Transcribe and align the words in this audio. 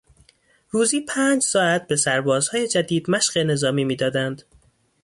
روزی 0.69 1.01
پنج 1.01 1.41
ساعت 1.43 1.87
به 1.87 1.95
سربازهای 1.95 2.67
جدید 2.67 3.11
مشق 3.11 3.37
نظامی 3.37 3.85
میدادند. 3.85 4.43